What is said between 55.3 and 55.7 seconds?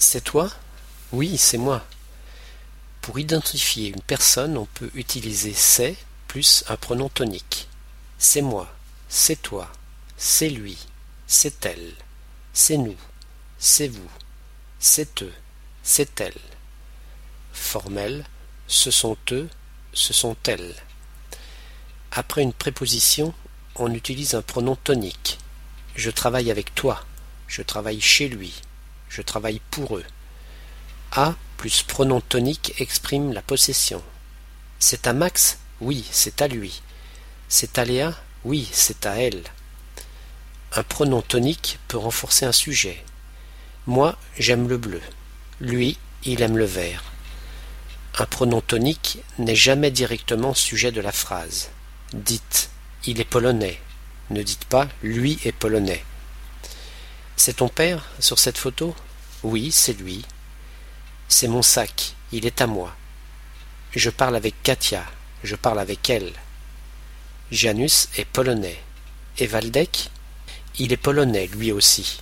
est